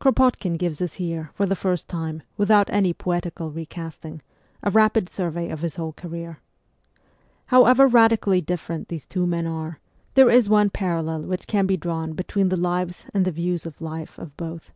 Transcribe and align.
Kropotkin 0.00 0.52
gives 0.56 0.80
us 0.80 0.94
here, 0.94 1.32
for 1.34 1.44
the 1.44 1.56
first 1.56 1.88
time, 1.88 2.22
with 2.36 2.52
out 2.52 2.70
any 2.70 2.92
poetical 2.92 3.50
recasting, 3.50 4.22
a 4.62 4.70
rapid 4.70 5.08
survey 5.08 5.48
of 5.50 5.58
his 5.60 5.74
whole 5.74 5.92
career. 5.92 6.38
However 7.46 7.88
radically 7.88 8.40
different 8.40 8.86
these 8.86 9.06
two 9.06 9.26
men 9.26 9.48
are, 9.48 9.80
there 10.14 10.30
is 10.30 10.48
one 10.48 10.70
parallel 10.70 11.22
which 11.24 11.48
can 11.48 11.66
be 11.66 11.76
drawn 11.76 12.12
between 12.12 12.48
the 12.48 12.56
lives 12.56 13.06
and 13.12 13.24
the 13.24 13.32
views 13.32 13.66
on 13.66 13.74
life 13.80 14.16
of 14.20 14.36
both. 14.36 14.70